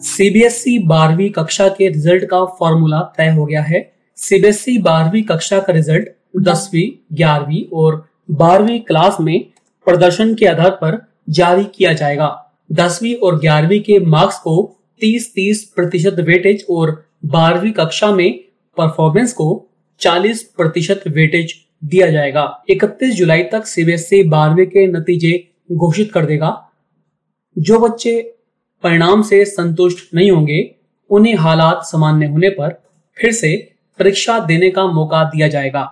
[0.00, 3.80] CBSE बारहवीं कक्षा के रिज़ल्ट का फॉर्मूला तय हो गया है।
[4.18, 9.44] सीबीएसई बारहवीं कक्षा का रिज़ल्ट दसवीं, ग्यारहवीं और बारहवीं क्लास में
[9.86, 10.98] प्रदर्शन के आधार पर
[11.30, 12.28] जारी किया जाएगा।
[12.72, 14.56] दसवीं और ग्यारहवीं के मार्क्स को
[15.00, 18.40] 30-30 प्रतिशत वेटेज और बारहवीं कक्षा में
[18.76, 19.48] परफॉर्मेंस को
[20.00, 21.54] 40 प्रतिशत वेटेज
[21.84, 25.38] दिया जाएगा। 31 जुलाई तक सीबीएसई बारहवीं के नतीजे
[25.72, 26.56] घोषित कर देगा।
[27.56, 28.20] जो बच्चे
[28.84, 30.70] परिणाम से संतुष्ट नहीं होंगे,
[31.10, 32.80] उन्हें हालात सामान्य होने पर
[33.18, 33.56] फिर से
[33.98, 35.82] परीक्षा देने का मौका दिया जाएगा।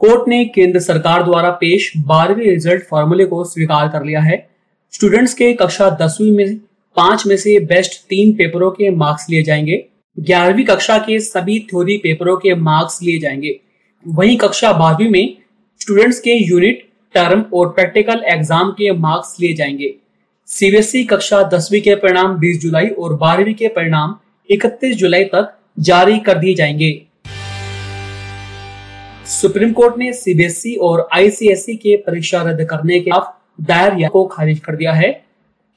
[0.00, 4.48] कोर्ट ने केंद्र सरकार द्वारा पेश बारहवीं रिज़ल्ट फॉर्मूले को स्वीकार कर लिया है।
[4.92, 6.56] स्टूडेंट्स के कक्षा दसवीं में
[6.96, 9.84] पाँच में से बेस्ट तीन पेपरों के मार्क्स लिए जाएँगे।
[10.18, 13.58] ग्यारहवीं कक्षा के सभी थ्योरी पेपरों के मार्क्स लिए जाएँगे।
[14.06, 15.36] वहीं कक्षा बारहवीं में
[15.80, 19.94] स्टूडेंट्स के यूनिट, टर्म और प्रैक्टिकल एग्ज़ाम के मार्क्स लिए जाएँगे।
[20.50, 24.16] सीबीएसई कक्षा दसवीं के परिणाम 20 जुलाई और बारहवीं के परिणाम
[24.50, 27.02] 31 जुलाई तक जारी कर दिए जाएँगे।
[29.26, 34.24] सुप्रीम कोर्ट ने सीबीएसई और आईसीएसई के परीक्षा रद्द करने के खिलाफ दायर याचिका को
[34.24, 35.24] खारिज कर दिया है।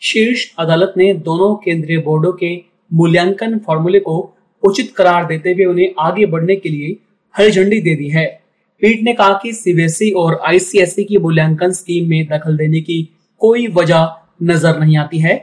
[0.01, 2.61] शीर्ष अदालत ने दोनों केंद्रीय बोर्डों के
[2.93, 6.97] मूल्यांकन फॉर्मूले को उचित करार देते हुए उन्हें आगे बढ़ने के लिए
[7.37, 8.41] हरी झंडी दे दी है।
[8.81, 13.67] पीठ ने कहा कि सीबीएसई और आईसीएसई की मूल्यांकन स्कीम में दखल देने की कोई
[13.67, 15.35] वजह नज़र नहीं आती है।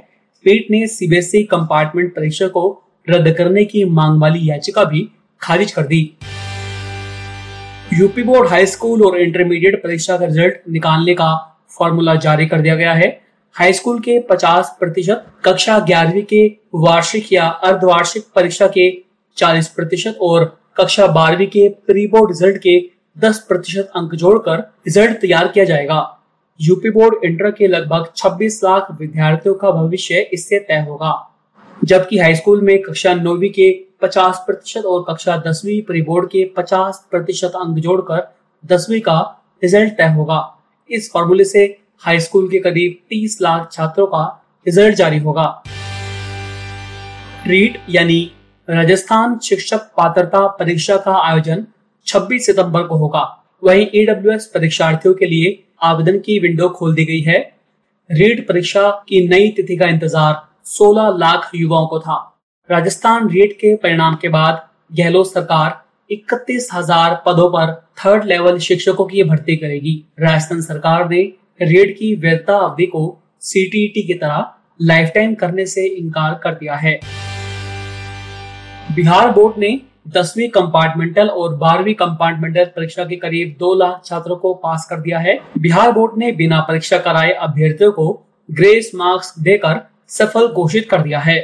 [0.45, 2.63] पीठ ने सीबीएसई कंपार्टमेंट परीक्षा को
[3.07, 5.09] रद्द करने की मांग वाली याचिका भी
[5.41, 6.03] खारिज कर दी।
[7.93, 11.35] यूपी बोर्ड हाई स्कूल और इंटरमीडिएट परीक्षा का रिज़ल्ट निकालने का
[11.79, 13.09] फॉर्मूला जारी कर दिया गया है।
[13.57, 18.91] हाई स्कूल के 50 प्रतिशत, कक्षा ग्यारहवीं के वार्षिक या अर्धवार्षिक परीक्षा के
[19.37, 20.45] 40 प्रतिशत और
[20.77, 22.79] कक्षा बारहवीं के प्री बोर्ड रिज़ल्ट के
[23.17, 26.01] 10 प्रतिशत अंक जोड़कर रिज़ल्ट तैयार किया जाएगा।
[26.61, 31.13] यूपी बोर्ड इंटर के लगभग 26 लाख विद्यार्थियों का भविष्य इससे तय होगा,
[31.83, 33.71] जबकि हाई स्कूल में कक्षा नौवीं के
[34.03, 38.27] 50 प्रतिशत और कक्षा दसवीं प्री बोर्ड के 50 प्रतिशत अंक जोड़कर
[38.65, 39.19] दसवीं का
[39.63, 40.43] रिज़ल्ट तय होगा।
[40.91, 41.65] इस फॉर्मूले से
[42.03, 44.25] हाई स्कूल के करीब 30 लाख छात्रों का
[44.67, 45.47] रिज़ल्ट जारी होगा।
[47.47, 48.21] रीट यानी
[48.69, 51.67] राजस्थान शिक्षक पात्रता परीक्षा का आयोजन
[52.07, 53.25] 26 सितंबर को होगा।
[53.63, 57.39] वहीं ईडब्ल्यूएस परीक्षार्थियों के लिए आवेदन की विंडो खोल दी गई है।
[58.11, 60.35] रीट परीक्षा की नई तिथि का इंतज़ार
[60.69, 62.17] 16 लाख युवाओं को था।
[62.71, 64.63] राजस्थान रीट के परिणाम के बाद
[64.99, 65.79] गहलोत सरकार
[66.11, 71.23] इकतीस हज़ार पदों पर थर्ड लेवल शिक्षकों की भर्ती करेगी। राजस्थान सरकार ने
[71.63, 73.03] रीट की वैधता अवधि को
[73.43, 76.99] सीटीटी की तरह लाइफ टाइम करने से इनकार कर दिया है।
[78.95, 84.53] बिहार बोर्ड ने दसवीं कंपार्टमेंटल और बारहवीं कंपार्टमेंटल परीक्षा के करीब दो लाख छात्रों को
[84.55, 88.13] पास कर दिया है। बिहार बोर्ड ने बिना परीक्षा कराए अभ्यर्थियों को
[88.49, 91.37] ग्रेस मार्क्स देकर सफल घोषित कर दिया है।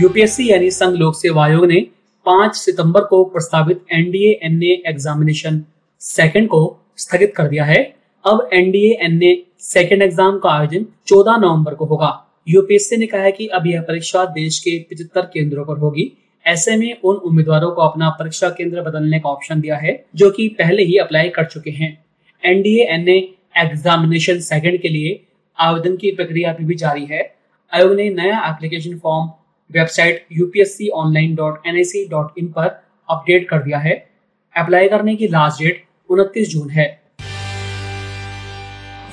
[0.00, 1.80] यूपीएससी यानी संघ लोक सेवा आयोग ने
[2.26, 5.62] 5 सितंबर को प्रस्तावित एनडीए एनए एग्जामिनेशन
[6.00, 6.62] सेकंड को
[6.96, 7.82] स्थगित कर दिया है।
[8.24, 12.18] अब एनडीए एनए सेकंड एग्ज़ाम का आयोजन 14 नवंबर को होगा।
[12.48, 16.12] यूपीएससी ने कहा है कि अब यह परीक्षा देश के 75 केंद्रों पर होगी।
[16.46, 20.48] ऐसे में उन उम्मीदवारों को अपना परीक्षा केंद्र बदलने का ऑप्शन दिया है, जो कि
[20.48, 22.04] पहले ही अप्लाई कर चुके हैं।
[22.44, 23.18] एनडीए एनए
[23.56, 25.20] एग्जामिनेशन सेकंड के लिए
[25.58, 27.22] आवेदन की प्रक्रिया अभी भी जारी है।
[27.72, 29.30] आयोग ने नया application form
[29.70, 32.68] website UPSC online dot N I C dot in पर
[33.08, 33.94] अपडेट कर दिया है।
[34.56, 36.90] अप्लाई करने की लास्ट डेट उनतीस जून है।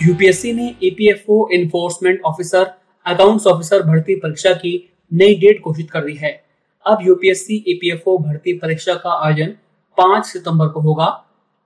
[0.03, 2.71] यूपीएससी ने EPFO enforcement officer
[3.05, 4.77] accounts officer भर्ती परीक्षा की
[5.13, 6.48] नई डेट घोषित कर दी है।
[6.85, 9.53] अब यूपीएससी ईपीएफओ भर्ती परीक्षा का आयोजन
[9.97, 11.05] 5 सितंबर को होगा।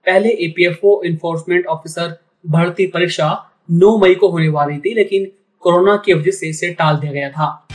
[0.06, 2.08] पहले एपीएफओ इन्फोर्समेंट ऑफिसर
[2.46, 3.28] भर्ती परीक्षा
[3.70, 5.26] 9 मई को होने वाली थी, लेकिन
[5.62, 7.66] कोरोना की वजह से इसे टाल दिया गया था।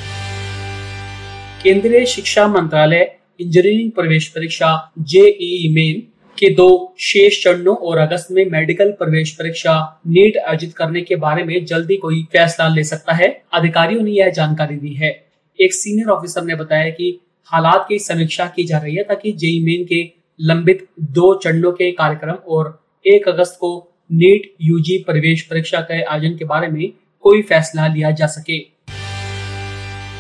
[1.64, 6.02] केंद्रीय शिक्षा मंत्रालय इंजीनियरिंग प्रवेश परीक्षा जेईई मेन
[6.38, 11.44] के दो शेष चरणों और अगस्त में मेडिकल प्रवेश परीक्षा नीट आयोजित करने के बारे
[11.44, 15.12] में जल्दी कोई फैसला ले सकता है। अधिकारियों ने यह जानकारी दी है।
[15.60, 17.20] एक सीनियर ऑफिसर ने बताया कि
[17.52, 20.02] हालात की समीक्षा की जा रही है ताकि जेई मेन के
[20.42, 22.68] लंबित दो चरणों के कार्यक्रम और
[23.06, 23.70] एक अगस्त को
[24.12, 26.92] नीट यूजी प्रवेश परीक्षा के आयोजन के बारे में
[27.22, 28.60] कोई फैसला लिया जा सके।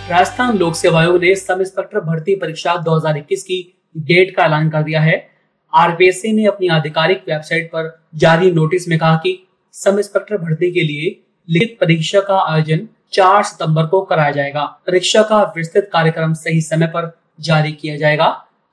[0.09, 3.61] राजस्थान लोक सेवा आयोग ने सब इंस्पेक्टर भर्ती परीक्षा 2021 की
[3.97, 5.29] डेट का ऐलान कर दिया है।
[5.73, 9.39] आरपीएससी ने अपनी आधिकारिक वेबसाइट पर जारी नोटिस में कहा कि
[9.73, 15.21] सब इंस्पेक्टर भर्ती के लिए लिखित परीक्षा का आयोजन 4 सितंबर को कराया जाएगा। परीक्षा
[15.23, 18.27] का विस्तृत कार्यक्रम सही समय पर जारी किया जाएगा।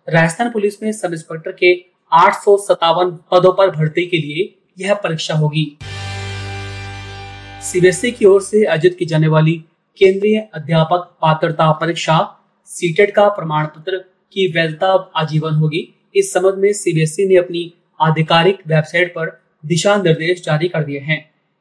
[0.09, 1.75] राजस्थान पुलिस में सब इंस्पेक्टर के
[2.13, 5.67] आठ सौ सत्तावन पदों पर भर्ती के लिए यह परीक्षा होगी।
[7.63, 9.55] सीबीएसई की ओर से आयोजित की जाने वाली
[10.01, 12.19] केंद्रीय अध्यापक पात्रता परीक्षा
[12.69, 13.97] सीटेट का प्रमाण पत्र
[14.33, 15.83] की वैधता आजीवन होगी।
[16.15, 19.31] इस संबंध में सीबीएसई ने अपनी आधिकारिक वेबसाइट पर
[19.65, 21.19] दिशा निर्देश जारी कर दिए हैं।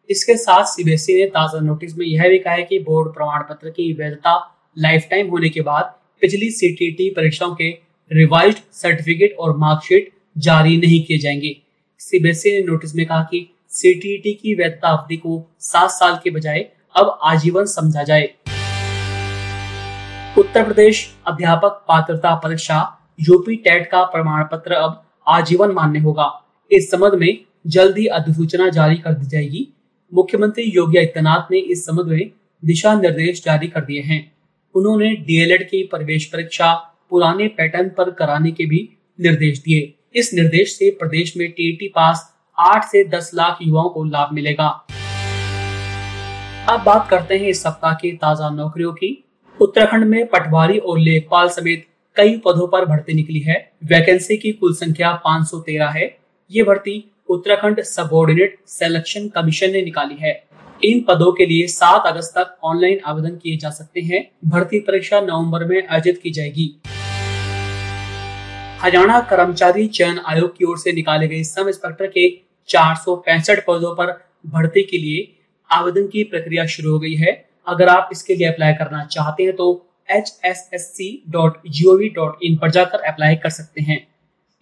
[0.10, 3.70] इसके साथ सीबीएसई ने ताज़ा नोटिस में यह भी कहा है कि बोर्ड प्रमाण पत्र
[3.70, 4.34] की वैधता
[4.78, 7.70] लाइफ टाइम होने के बाद पिछली सीटीटी परीक्षाओं के
[8.12, 11.58] रिवाइज्ड सर्टिफिकेट और मार्कशीट जारी नहीं किए जाएँगे।
[12.00, 16.60] सीबीएसई ने नोटिस में कहा कि सीटीटी की वैधता अवधि को सात साल के बजाय
[16.96, 18.30] अब आजीवन समझा जाए।
[20.38, 26.92] उत्तर प्रदेश अध्यापक पात्रता परीक्षा यूपी टेट का प्रमाण पत्र अब आजीवन मान्य होगा। इस
[26.92, 29.68] संबंध में जल्द ही अधिसूचना जारी कर दी जाएगी।
[30.14, 32.32] मुख्यमंत्री योगी आदित्यनाथ ने इस संबंध में
[32.66, 34.35] दिशा निर्देश जारी कर दिए हैं।
[34.76, 36.74] उन्होंने डीएलएड की प्रवेश परीक्षा
[37.10, 38.90] पुराने पैटर्न पर कराने के भी
[39.22, 44.04] निर्देश दिए। इस निर्देश से प्रदेश में टीटी पास आठ से दस लाख युवाओं को
[44.04, 44.68] लाभ मिलेगा।
[46.70, 49.26] अब बात करते हैं इस सप्ताह की ताज़ा नौकरियों की।
[49.62, 54.74] उत्तराखंड में पटवारी और लेखपाल समेत कई पदों पर भर्ती निकली है। वैकेंसी की कुल
[54.74, 56.18] संख्या 513 है।
[56.52, 60.45] ये भर्ती उत्तराखंड सबोर्डिनेट सिलेक्शन कमीशन ने निकाली है।
[60.84, 65.20] इन पदों के लिए 7 अगस्त तक ऑनलाइन आवेदन किए जा सकते हैं। भर्ती परीक्षा
[65.22, 66.68] नवंबर में आयोजित की जाएगी।
[68.82, 72.28] हरियाणा कर्मचारी चयन आयोग की ओर से निकाले गए सब इंस्पेक्टर के
[72.70, 74.12] चार सौ पैंसठ पदों पर
[74.48, 75.32] भर्ती के लिए
[75.70, 77.34] आवेदन की प्रक्रिया शुरू हो गई है।
[77.68, 79.72] अगर आप इसके लिए अप्लाई करना चाहते हैं तो
[80.10, 83.82] H S S C dot G O V dot in पर जाकर अप्लाई कर सकते
[83.82, 84.06] हैं।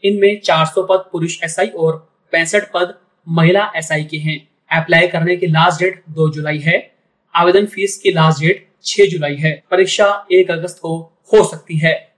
[0.04, 1.98] इनमें 400 पद पुरुष एसआई और
[2.34, 2.94] पैंसठ पद
[3.28, 4.42] महिला एसआई के हैं।
[4.74, 6.92] अप्लाई करने की लास्ट डेट 2 जुलाई है।
[7.36, 10.98] आवेदन फ़ीस की लास्ट डेट 6 जुलाई है। परीक्षा 1 अगस्त को
[11.34, 12.14] हो सकती है।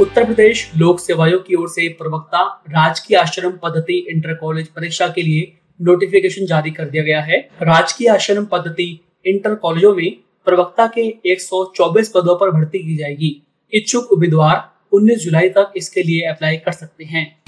[0.00, 5.08] उत्तर प्रदेश लोक सेवा आयोग की ओर से प्रवक्ता राजकीय आश्रम पद्धति इंटर कॉलेज परीक्षा
[5.08, 10.86] के लिए नोटिफिकेशन जारी कर दिया गया है। राजकीय आश्रम पद्धति इंटर कॉलेजों में प्रवक्ता
[10.86, 13.42] के 124 पदों पर भर्ती की जाएगी।
[13.72, 17.41] इच्छुक उम्मीदवार 19 जुलाई तक इसके लिए अप्लाई कर सकते हैं।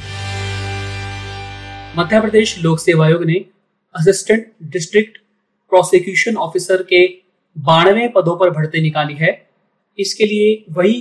[1.96, 3.35] मध्य प्रदेश लोक सेवा आयोग ने
[3.94, 5.19] असिस्टेंट डिस्ट्रिक्ट
[5.73, 7.06] प्रोसिक्यूशन ऑफिसर के
[7.56, 9.31] बानवे पदों पर भर्ती निकाली है।
[9.99, 10.96] इसके लिए वही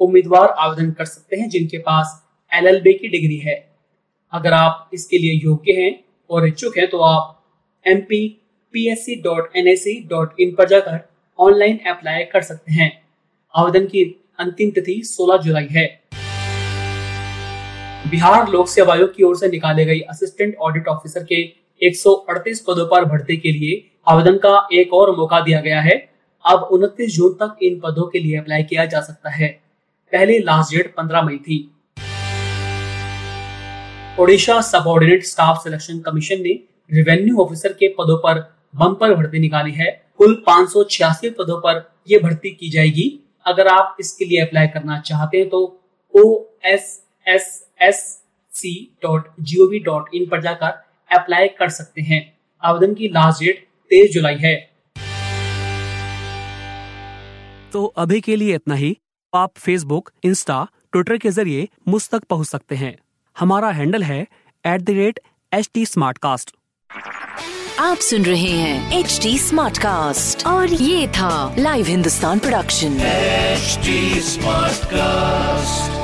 [0.00, 2.14] उम्मीदवार आवेदन कर सकते हैं जिनके पास
[2.52, 3.56] एलएलबी की डिग्री है।
[4.32, 5.92] अगर आप इसके लिए योग्य हैं
[6.30, 7.34] और इच्छुक हैं तो आप
[7.84, 8.26] M P
[8.74, 11.00] P S C dot N S C dot in पर जाकर
[11.38, 12.90] ऑनलाइन अप्लाई कर सकते हैं।
[13.54, 14.04] आवेदन की
[14.38, 15.86] अंतिम तिथि 16 जुलाई है।
[18.06, 21.40] बिहार लोक सेवा आयोग की ओर से निकाले गई असिस्टेंट ऑडिट ऑफिसर के
[21.82, 25.96] 138 पदों पर भर्ती के लिए आवेदन का एक और मौका दिया गया है।
[26.44, 29.48] अब 29 जून तक इन पदों के लिए अप्लाई किया जा सकता है।
[30.12, 31.58] पहले लास्ट डेट 15 मई थी।
[34.20, 36.58] Odisha subordinate staff selection commission ने
[36.90, 38.40] रेवेन्यू ऑफिसर के पदों पर
[38.76, 43.10] बम्पर भर्ती निकाली है। कुल पाँच सौ छियासी पदों पर यह भर्ती की जाएगी।
[43.46, 45.62] अगर आप इसके लिए अप्लाई करना चाहते हैं तो
[46.14, 46.24] O
[46.64, 47.46] S S
[47.82, 48.00] S
[48.52, 52.20] C dot G O V dot in पर जाकर अप्लाई कर सकते हैं।
[52.62, 54.56] आवेदन की लास्ट डेट तेईस जुलाई है।
[57.72, 58.96] तो अभी के लिए इतना ही।
[59.32, 62.96] आप फेसबुक इंस्टा ट्विटर के ज़रिए मुझ तक पहुँच सकते हैं।
[63.36, 64.20] हमारा हैंडल है
[64.64, 65.20] at the rate
[65.52, 65.84] H T
[67.80, 69.38] आप सुन रहे हैं एच टी
[70.46, 73.86] और ये था live Hindustan production H
[74.24, 75.97] smart cast